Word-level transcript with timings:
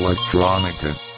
Electronica. 0.00 1.09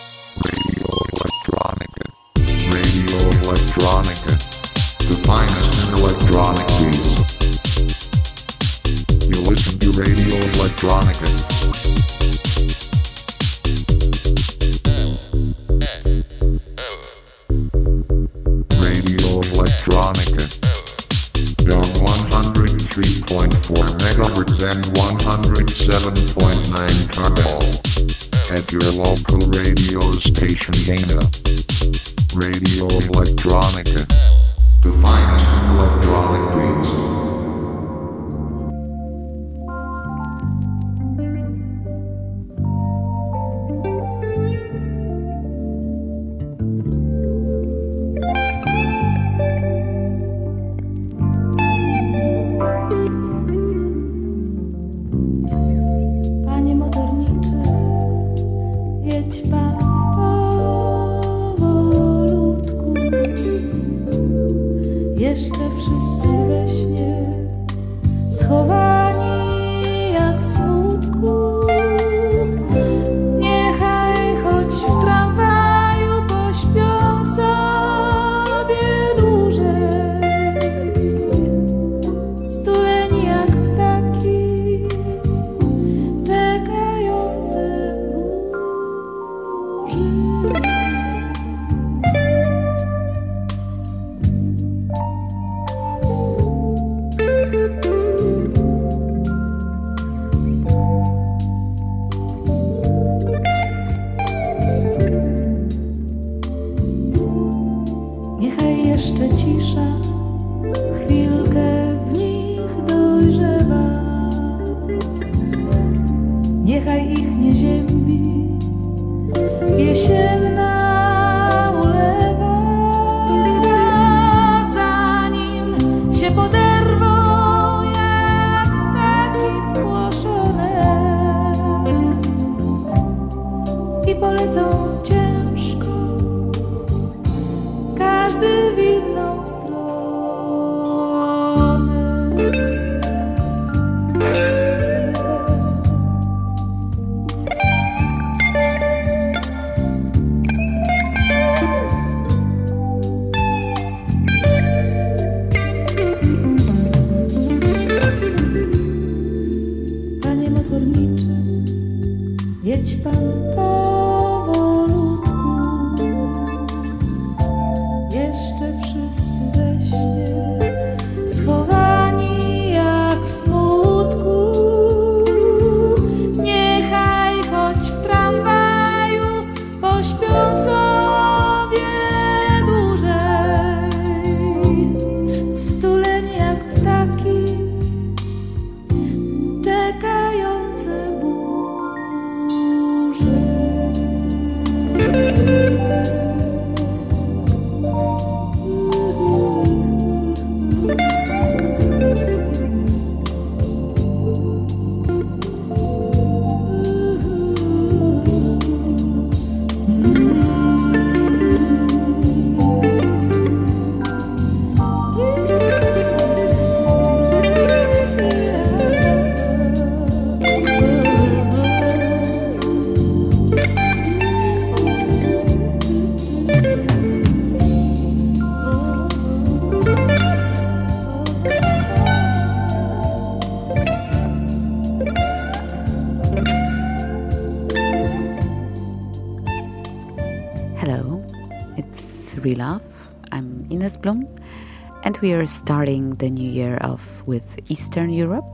We 245.22 245.32
are 245.34 245.46
starting 245.46 246.10
the 246.16 246.28
new 246.28 246.50
year 246.50 246.78
off 246.80 247.22
with 247.26 247.60
Eastern 247.70 248.10
Europe 248.10 248.44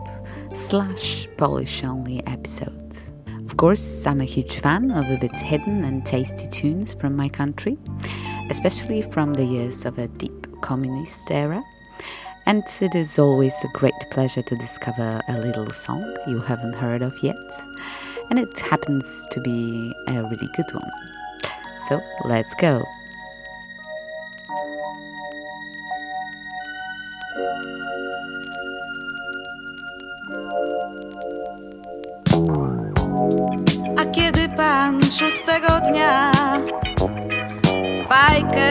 slash 0.55 1.27
Polish 1.39 1.83
only 1.83 2.25
episode. 2.27 2.93
Of 3.47 3.57
course, 3.57 4.07
I'm 4.07 4.21
a 4.21 4.27
huge 4.27 4.59
fan 4.59 4.91
of 4.91 5.09
a 5.09 5.17
bit 5.17 5.37
hidden 5.39 5.83
and 5.83 6.05
tasty 6.05 6.47
tunes 6.51 6.93
from 6.93 7.17
my 7.17 7.31
country, 7.31 7.79
especially 8.51 9.01
from 9.01 9.33
the 9.33 9.47
years 9.47 9.87
of 9.87 9.97
a 9.99 10.09
deep 10.09 10.61
communist 10.61 11.31
era. 11.31 11.65
And 12.45 12.63
it 12.83 12.95
is 12.95 13.19
always 13.19 13.57
a 13.65 13.79
great 13.79 14.01
pleasure 14.11 14.43
to 14.43 14.57
discover 14.57 15.23
a 15.27 15.39
little 15.39 15.71
song 15.71 16.05
you 16.27 16.39
haven't 16.39 16.75
heard 16.75 17.01
of 17.01 17.15
yet. 17.23 17.51
And 18.29 18.39
it 18.39 18.59
happens 18.59 19.27
to 19.31 19.41
be 19.41 19.95
a 20.09 20.23
really 20.23 20.49
good 20.55 20.75
one. 20.75 20.91
So 21.89 21.99
let's 22.27 22.53
go. 22.55 22.85
pan 34.59 35.01
szóstego 35.03 35.81
dnia 35.81 36.33
fajkę 38.09 38.71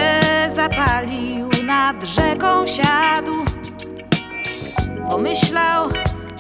zapalił, 0.56 1.50
nad 1.64 2.04
rzeką 2.04 2.68
siadł. 2.68 3.46
Pomyślał, 5.10 5.90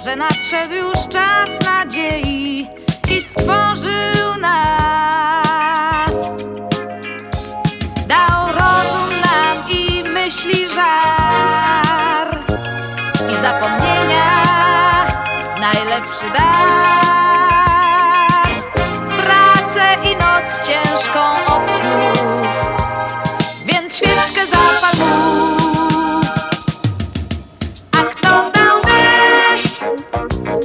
że 0.05 0.15
nadszedł 0.15 0.73
już 0.73 1.07
czas 1.09 1.49
nadziei 1.65 2.67
i 3.11 3.21
stworzył 3.21 4.27
nas. 4.41 6.15
Dał 8.07 8.47
rozum 8.47 9.09
nam 9.25 9.57
i 9.69 10.03
myśli 10.03 10.67
żar 10.67 12.37
i 13.31 13.35
zapomnienia 13.35 14.27
najlepszy 15.59 16.25
dar 16.33 17.66
i 20.03 20.15
noc 20.15 20.67
ciężką 20.67 21.19
od 21.47 21.63
snów. 21.79 22.47
Więc 23.65 23.95
świeczkę 23.95 24.47
zapal 24.47 24.95
mu. 24.99 25.57
A 27.91 28.03
kto 28.03 28.51
dał 28.51 28.81
deszcz? 28.83 29.79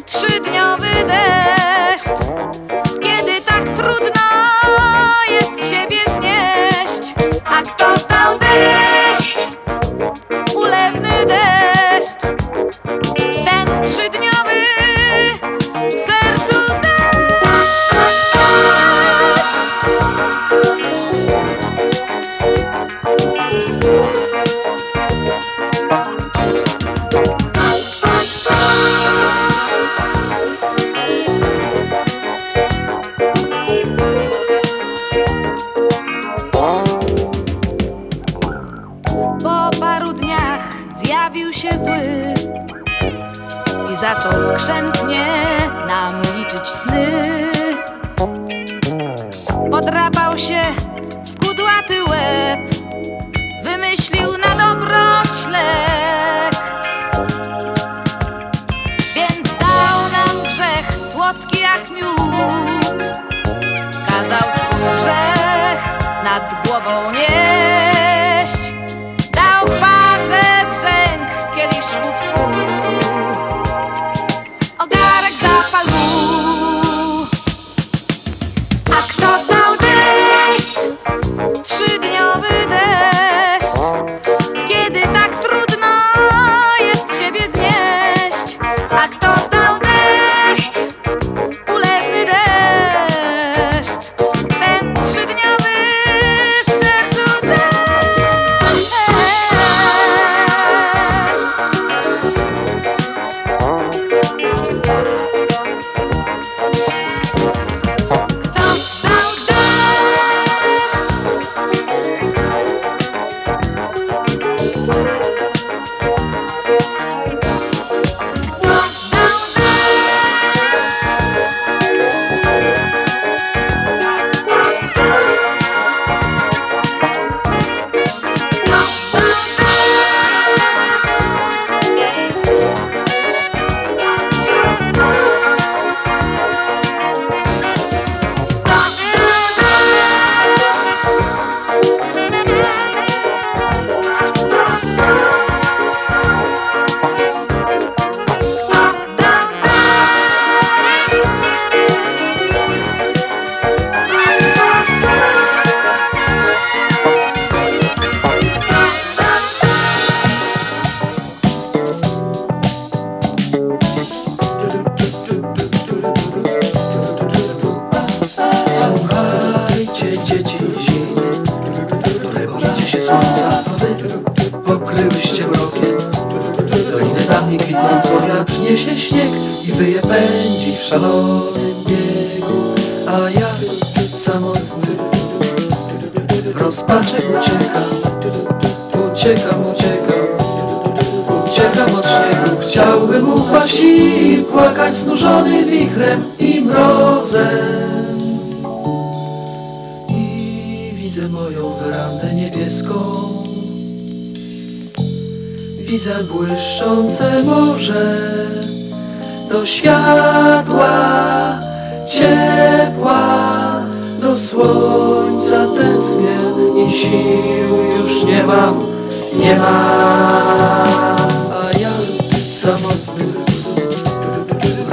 Trzydniowy 0.07 1.05
deszcz. 1.07 1.52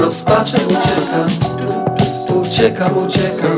rozpaczy 0.09 0.57
uciekam. 0.57 1.29
Uciekam, 2.41 2.97
uciekam. 2.97 3.57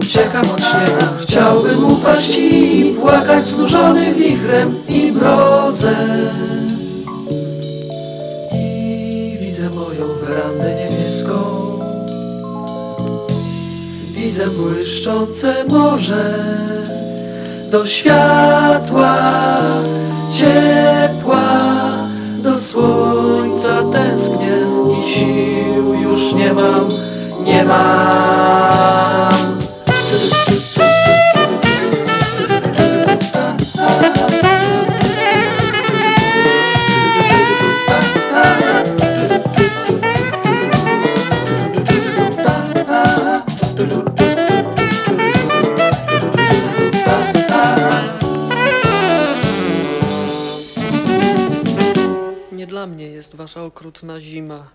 Uciekam 0.00 0.50
od 0.50 0.60
śniegu. 0.60 1.04
Chciałbym 1.20 1.84
upaść 1.84 2.38
i 2.38 2.96
płakać 3.00 3.46
Znużony 3.46 4.14
wichrem 4.14 4.74
i 4.88 5.12
mrozem. 5.12 6.68
I 8.54 9.38
widzę 9.40 9.70
moją 9.70 10.06
werandę 10.22 10.74
niebieską. 10.74 11.34
Widzę 14.12 14.46
błyszczące 14.46 15.64
morze 15.68 16.34
Do 17.70 17.86
światła 17.86 19.16
Ciepła 20.30 21.48
Do 22.42 22.58
słońca 22.58 23.82
ten 23.92 24.15
nie 26.36 26.52
mam, 26.52 26.88
nie 27.44 27.64
mam. 27.64 29.05
Okrutna 53.66 54.20
zima. 54.20 54.70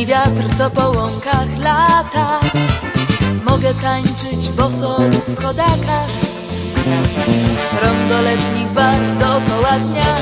Goni 0.00 0.06
wiatr, 0.06 0.56
co 0.58 0.70
po 0.70 0.90
łąkach 0.90 1.58
lata. 1.58 2.40
Mogę 3.44 3.74
tańczyć 3.74 4.48
boso 4.48 4.98
w 5.28 5.42
chodakach. 5.42 6.10
Rondo 7.82 8.22
letnich 8.22 8.68
barw 8.68 9.18
dookoła 9.18 9.78
dnia. 9.78 10.16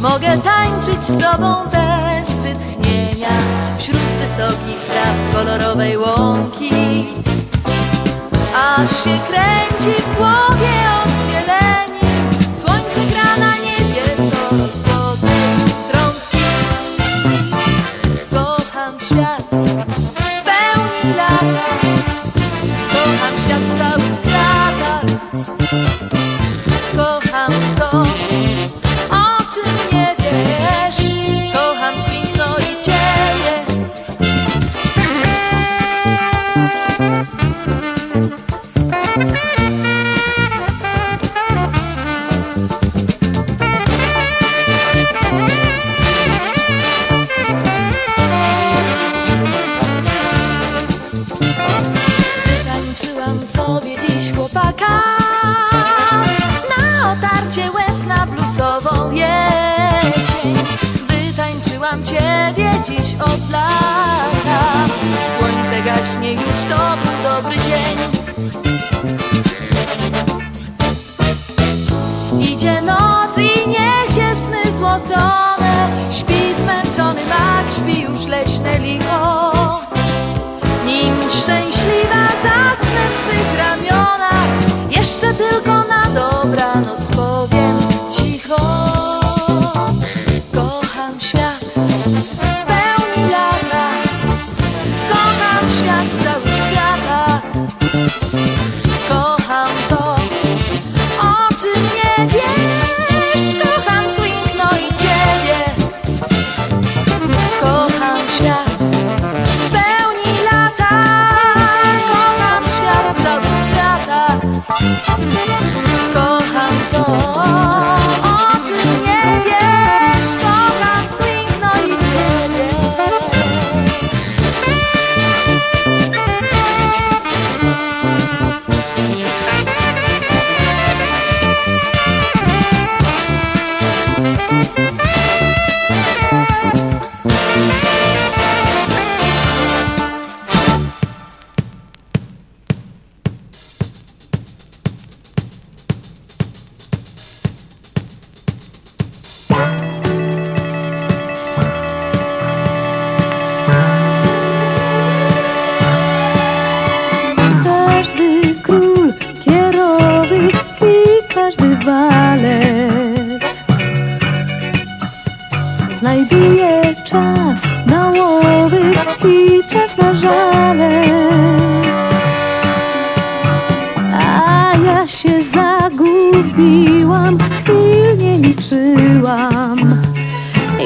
Mogę 0.00 0.38
tańczyć 0.38 1.04
z 1.04 1.18
tobą 1.18 1.54
bez 1.64 2.30
wytchnienia. 2.40 3.38
Wśród 3.78 3.98
wysokich 3.98 4.80
traw 4.80 5.16
kolorowej 5.32 5.98
łąki. 5.98 7.04
Aż 8.76 8.90
się 9.04 9.18
kręci 9.28 10.02
w 10.02 10.16
głowie 10.16 10.76
od 11.04 11.15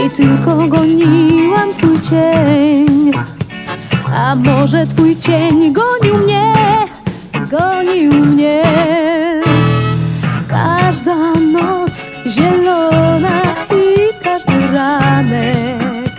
i 0.06 0.10
tylko 0.10 0.56
goniłam 0.56 1.70
twój 1.70 2.00
cień. 2.00 3.10
A 4.14 4.34
może 4.36 4.86
twój 4.86 5.16
cień 5.16 5.72
gonił 5.72 6.18
mnie, 6.24 6.54
gonił 7.50 8.12
mnie. 8.12 8.62
Każda 10.48 11.32
noc 11.52 11.92
zielona 12.26 13.42
i 13.70 14.24
każdy 14.24 14.72
ranek 14.74 16.10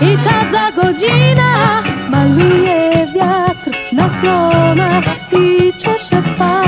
i 0.00 0.16
każda 0.28 0.82
godzina 0.82 1.82
maluje 2.10 3.06
wiatr 3.14 3.70
na 3.92 4.08
klonach 4.08 5.04
i 5.32 5.72
czesze 5.72 6.22
pan. 6.38 6.67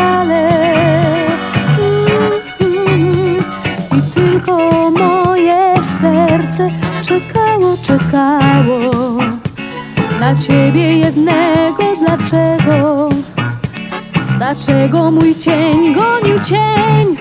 Dla 10.31 10.38
ciebie 10.38 10.99
jednego, 10.99 11.85
dlaczego? 11.99 13.09
Dlaczego 14.38 15.11
mój 15.11 15.35
cień 15.35 15.95
gonił 15.95 16.40
cień? 16.45 17.16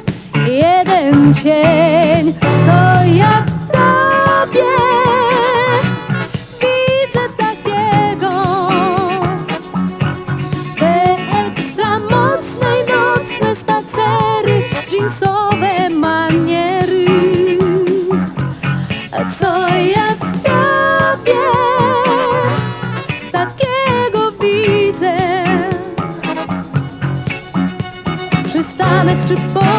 Jeden 0.47 1.33
cień, 1.33 2.33
co 2.41 3.05
ja 3.15 3.45
tobie? 3.71 5.08
to 29.29 29.35
both. 29.53 29.78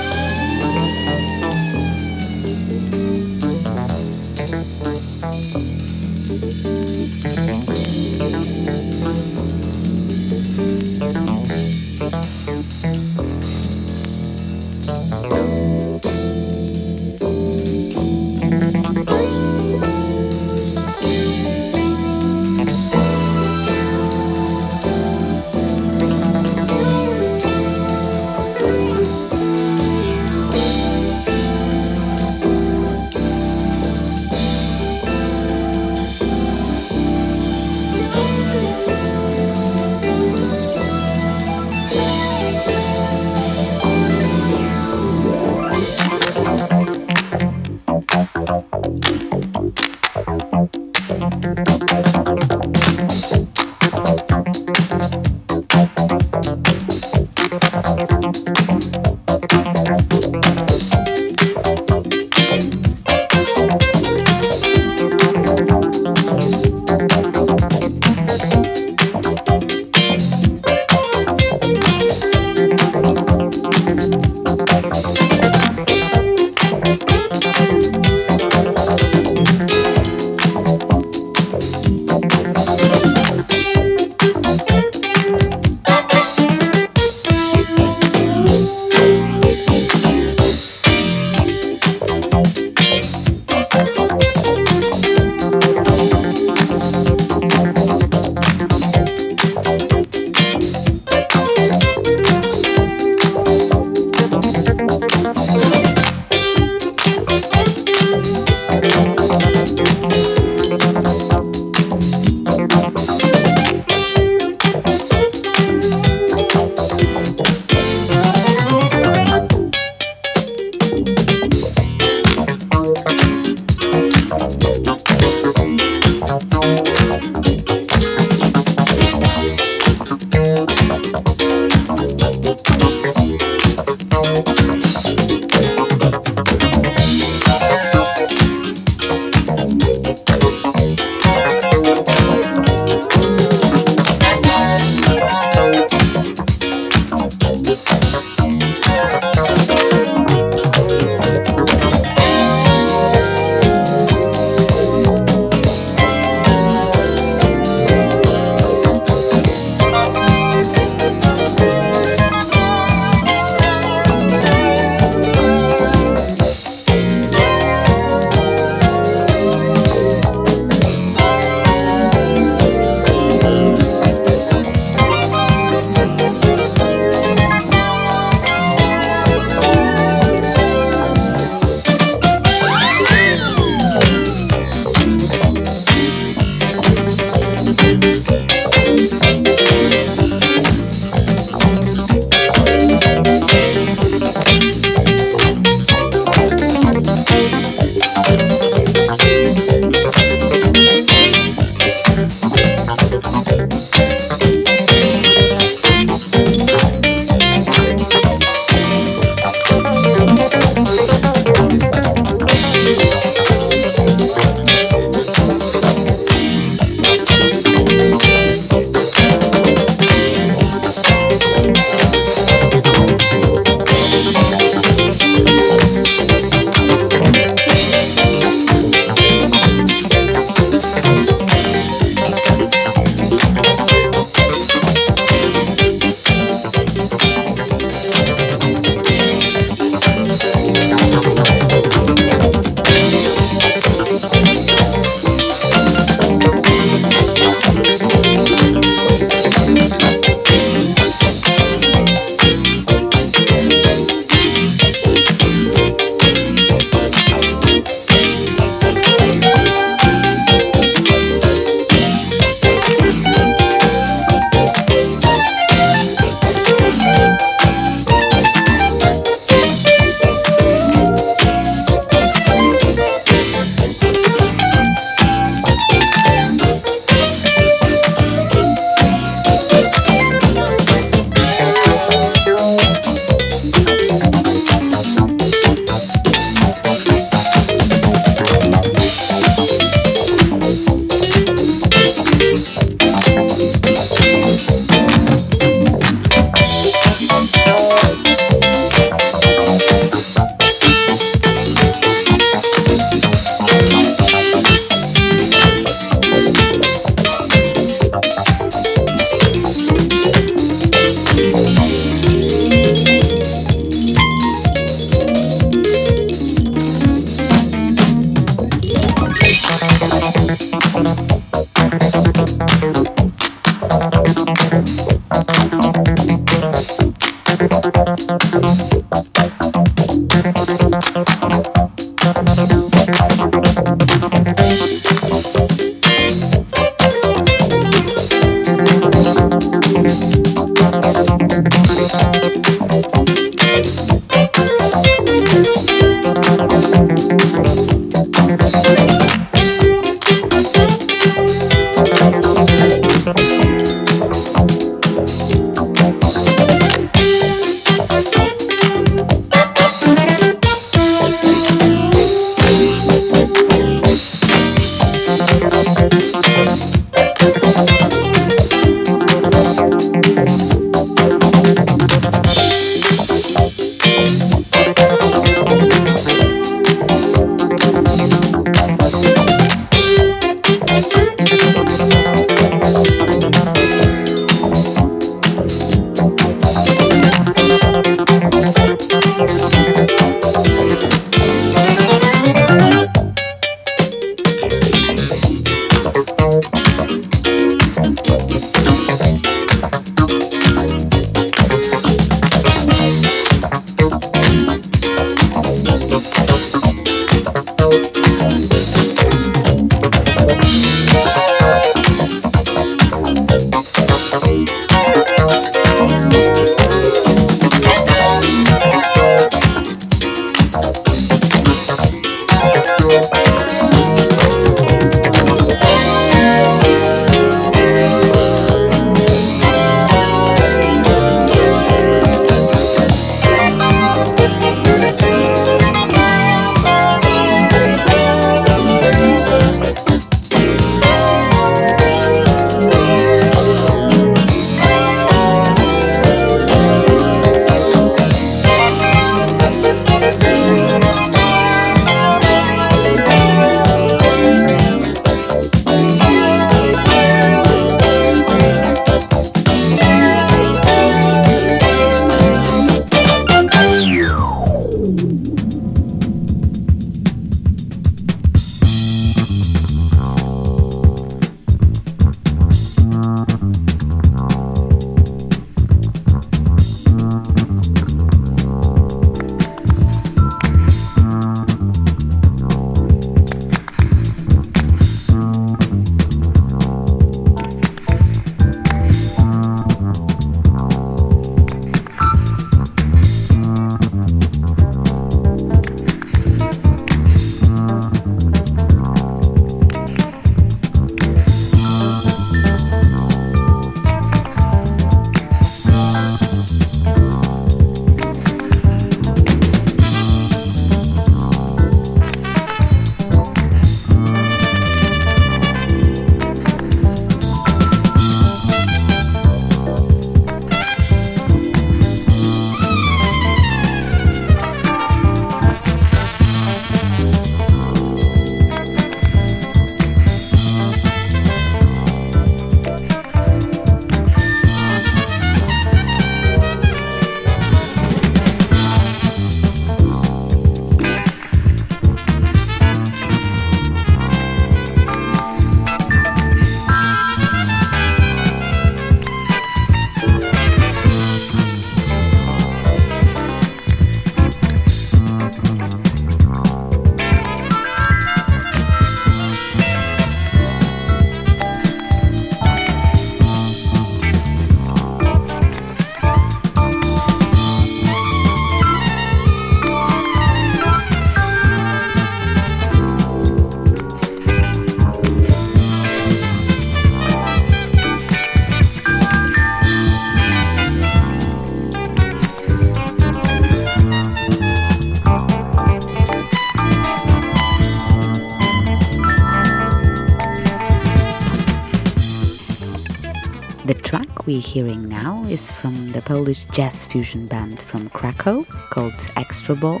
We're 594.46 594.60
hearing 594.60 595.08
now 595.08 595.44
is 595.44 595.72
from 595.72 596.12
the 596.12 596.22
Polish 596.22 596.64
jazz 596.66 597.04
fusion 597.04 597.46
band 597.46 597.80
from 597.80 598.08
Krakow 598.10 598.64
called 598.90 599.14
Extra 599.36 599.74
Ball 599.74 600.00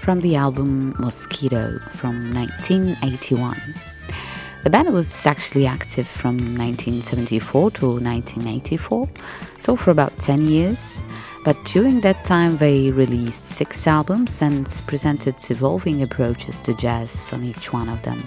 from 0.00 0.20
the 0.20 0.36
album 0.36 0.94
Mosquito 0.98 1.78
from 1.90 2.32
1981. 2.34 3.60
The 4.62 4.70
band 4.70 4.92
was 4.92 5.26
actually 5.26 5.66
active 5.66 6.06
from 6.06 6.36
1974 6.36 7.70
to 7.72 7.86
1984, 7.86 9.08
so 9.60 9.76
for 9.76 9.90
about 9.90 10.16
10 10.18 10.42
years. 10.46 11.04
But 11.44 11.56
during 11.64 12.00
that 12.00 12.24
time, 12.24 12.56
they 12.56 12.90
released 12.90 13.46
six 13.46 13.86
albums 13.86 14.42
and 14.42 14.66
presented 14.86 15.36
evolving 15.50 16.02
approaches 16.02 16.58
to 16.60 16.74
jazz 16.74 17.32
on 17.32 17.44
each 17.44 17.72
one 17.72 17.88
of 17.88 18.02
them 18.02 18.22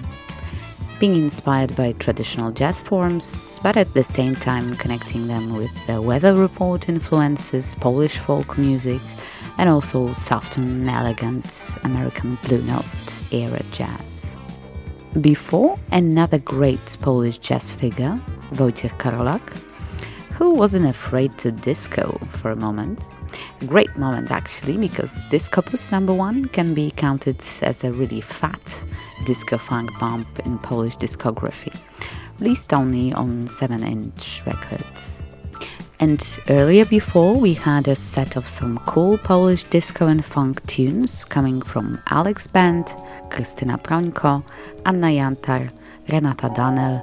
being 1.02 1.16
inspired 1.16 1.76
by 1.76 1.94
traditional 1.94 2.52
jazz 2.52 2.80
forms, 2.80 3.60
but 3.64 3.76
at 3.76 3.92
the 3.96 4.04
same 4.04 4.36
time 4.36 4.76
connecting 4.76 5.26
them 5.26 5.58
with 5.58 5.72
the 5.88 6.00
weather 6.00 6.36
report 6.36 6.88
influences, 6.88 7.74
Polish 7.74 8.20
folk 8.20 8.56
music, 8.56 9.02
and 9.58 9.68
also 9.68 10.14
soft 10.14 10.58
and 10.58 10.88
elegant 10.88 11.76
American 11.84 12.38
Blue 12.44 12.62
Note 12.66 12.86
era 13.32 13.64
jazz. 13.72 14.36
Before, 15.20 15.76
another 15.92 16.38
great 16.38 16.98
Polish 17.02 17.40
jazz 17.40 17.72
figure, 17.72 18.22
Wojciech 18.52 18.96
Karolak, 19.00 19.58
who 20.34 20.52
wasn't 20.52 20.86
afraid 20.86 21.36
to 21.40 21.52
disco 21.52 22.16
for 22.30 22.52
a 22.52 22.56
moment, 22.56 23.02
great 23.68 23.96
moment 23.98 24.32
actually, 24.32 24.78
because 24.78 25.26
Discopus 25.30 25.92
number 25.92 26.14
one 26.14 26.46
can 26.46 26.74
be 26.74 26.92
counted 26.92 27.38
as 27.62 27.84
a 27.84 27.92
really 27.92 28.22
fat 28.22 28.84
disco 29.26 29.58
funk 29.58 29.90
bump 30.00 30.28
in 30.46 30.58
Polish 30.60 30.98
discography, 30.98 31.76
released 32.40 32.74
only 32.74 33.14
on 33.14 33.48
7 33.48 33.84
inch 33.84 34.44
records. 34.46 35.22
And 36.00 36.40
earlier 36.50 36.86
before, 36.86 37.36
we 37.36 37.54
had 37.54 37.88
a 37.88 37.96
set 37.96 38.36
of 38.36 38.48
some 38.48 38.80
cool 38.88 39.20
Polish 39.20 39.66
disco 39.66 40.08
and 40.08 40.26
funk 40.26 40.66
tunes 40.66 41.24
coming 41.24 41.62
from 41.62 42.00
Alex 42.10 42.48
Band, 42.48 42.88
Krystyna 43.30 43.80
Prońko, 43.82 44.44
Anna 44.88 45.08
Jantar, 45.08 45.72
Renata 46.10 46.50
Danel, 46.56 47.02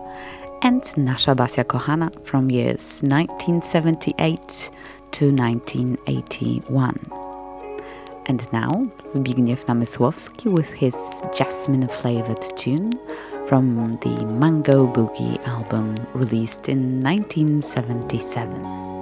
and 0.62 0.82
Nasza 0.96 1.36
Basia 1.36 1.64
Kohana 1.64 2.10
from 2.26 2.50
years 2.50 3.00
1978 3.02 4.70
to 5.12 5.32
1981. 5.32 6.98
And 8.26 8.52
now, 8.52 8.90
Zbigniew 9.14 9.64
Namysłowski 9.64 10.50
with 10.50 10.70
his 10.70 10.96
jasmine 11.36 11.88
flavored 11.88 12.44
tune 12.56 12.92
from 13.48 13.92
the 14.02 14.24
Mango 14.26 14.86
Boogie 14.86 15.42
album 15.46 15.94
released 16.12 16.68
in 16.68 17.02
1977. 17.02 18.97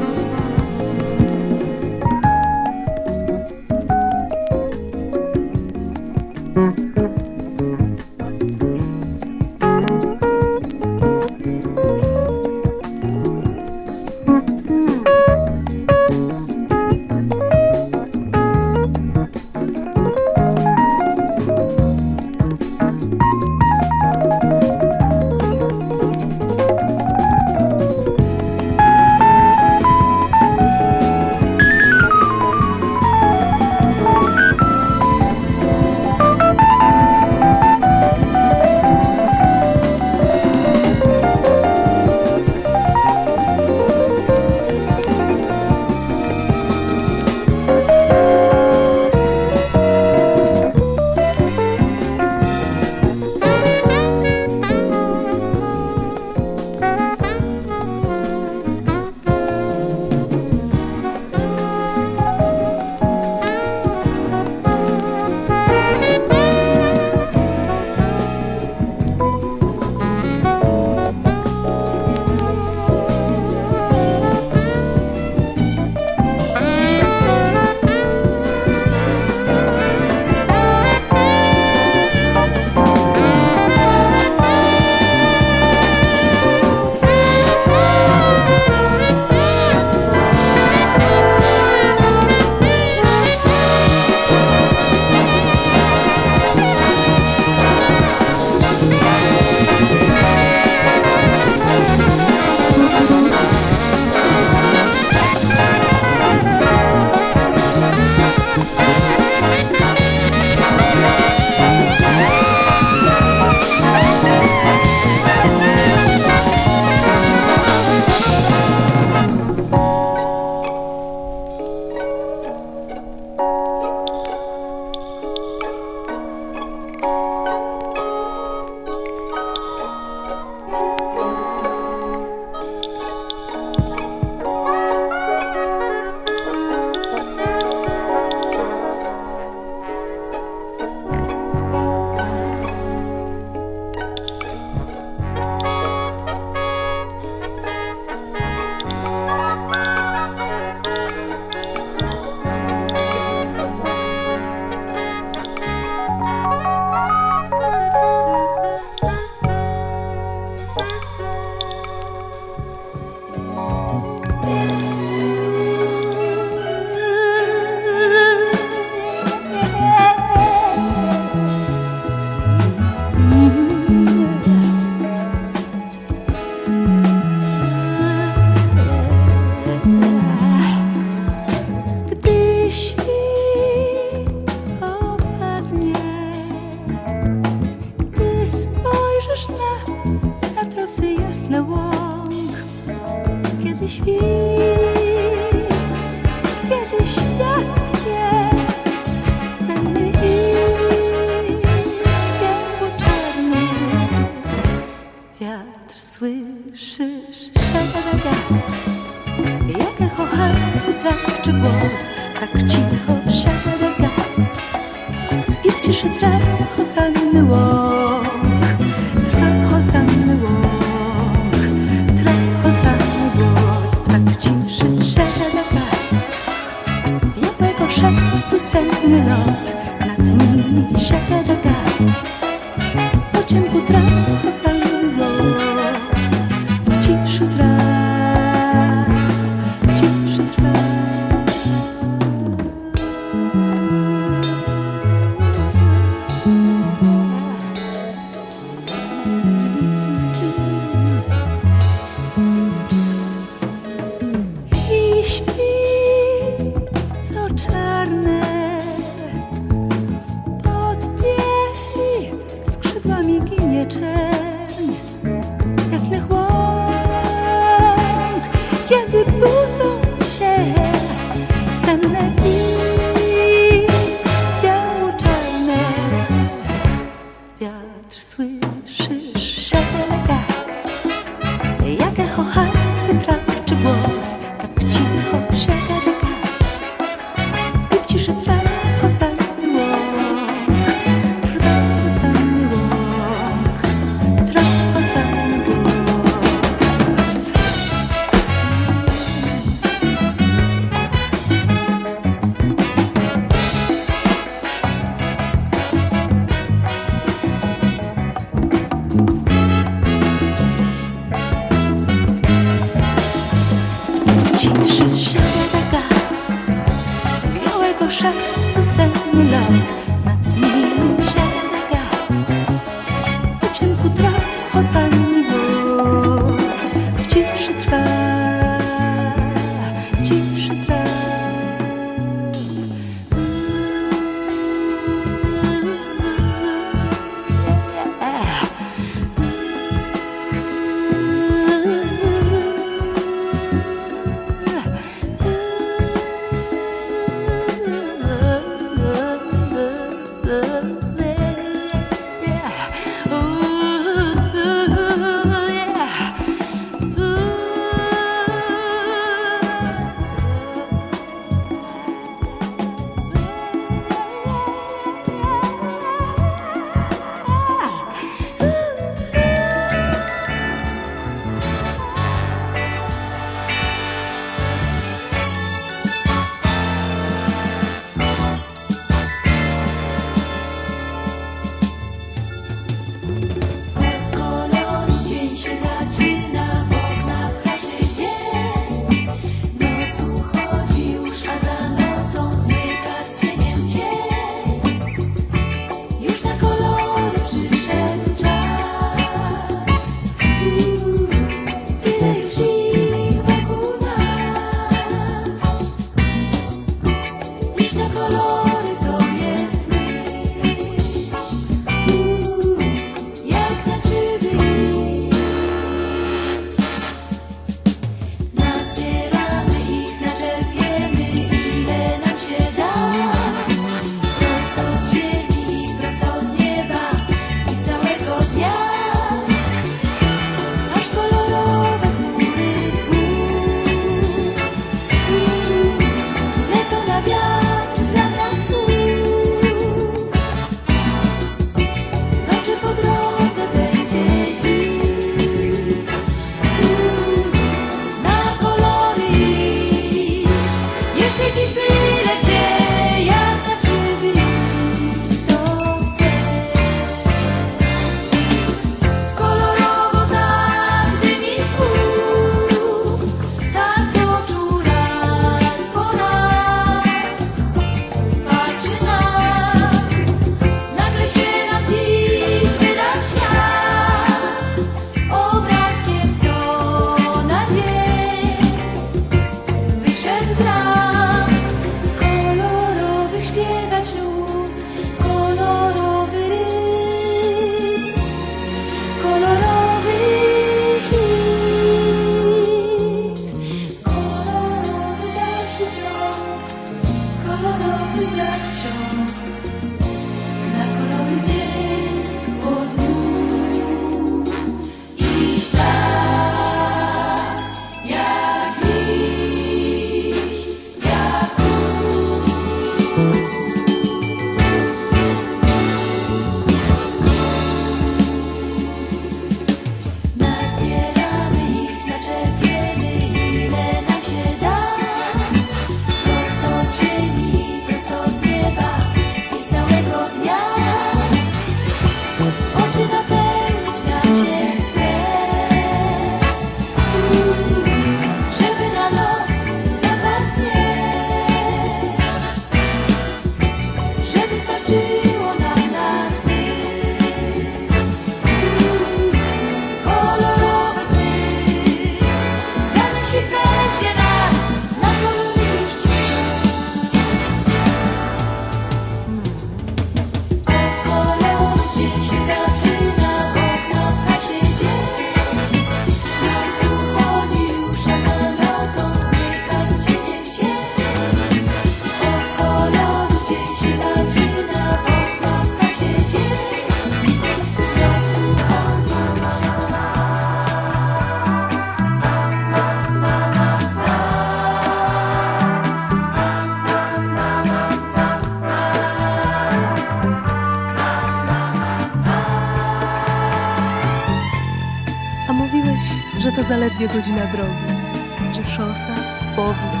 zaledwie 596.98 597.16
godzina 597.16 597.46
drogi, 597.46 598.54
że 598.54 598.70
szosa, 598.70 599.14
powóz 599.56 600.00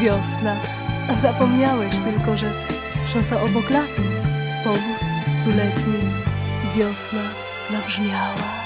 wiosna, 0.00 0.56
a 1.10 1.14
zapomniałeś 1.14 1.98
tylko, 1.98 2.36
że 2.36 2.52
szosa 3.12 3.42
obok 3.42 3.70
lasu, 3.70 4.02
powóz 4.64 5.02
stuletni 5.40 6.00
wiosna 6.76 7.22
nabrzmiała. 7.70 8.62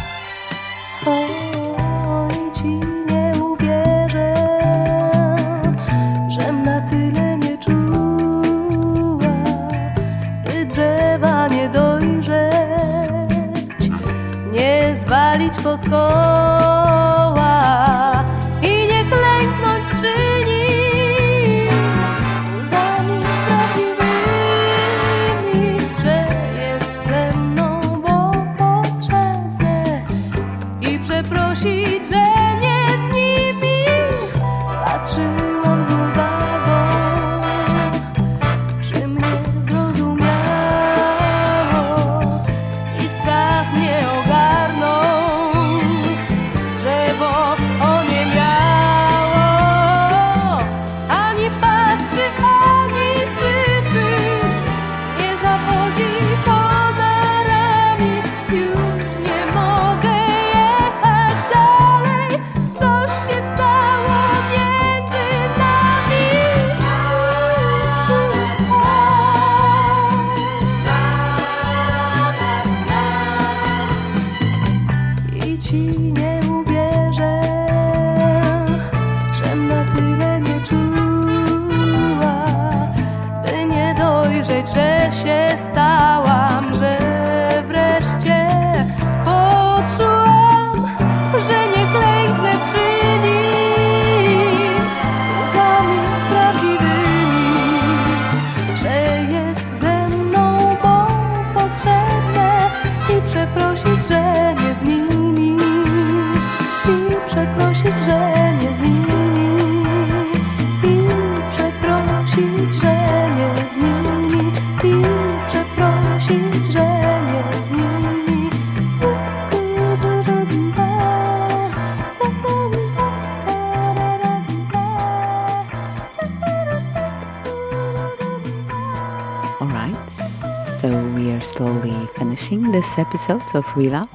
This 132.96 133.06
episode 133.06 133.54
of 133.54 133.64
Relove. 133.74 134.08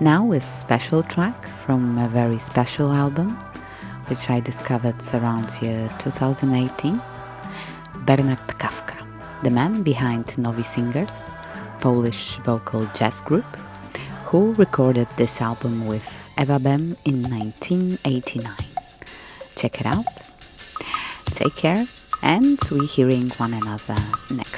Now 0.00 0.32
a 0.32 0.40
special 0.40 1.02
track 1.02 1.46
from 1.64 1.98
a 1.98 2.08
very 2.08 2.38
special 2.38 2.90
album, 2.90 3.36
which 4.06 4.30
I 4.30 4.40
discovered 4.40 4.96
around 5.14 5.50
year 5.62 5.88
2018. 5.98 7.00
Bernard 8.06 8.46
Kafka, 8.58 8.96
the 9.42 9.50
man 9.50 9.82
behind 9.82 10.36
Novi 10.38 10.62
Singers, 10.62 11.10
Polish 11.80 12.36
vocal 12.38 12.86
jazz 12.94 13.22
group, 13.22 13.56
who 14.24 14.52
recorded 14.54 15.08
this 15.16 15.40
album 15.40 15.86
with 15.86 16.06
Eva 16.38 16.58
Bem 16.58 16.96
in 17.04 17.22
1989. 17.22 18.52
Check 19.56 19.80
it 19.80 19.86
out. 19.86 20.06
Take 21.26 21.56
care, 21.56 21.84
and 22.22 22.58
we're 22.70 22.86
hearing 22.86 23.28
one 23.38 23.54
another 23.54 23.96
next. 24.30 24.49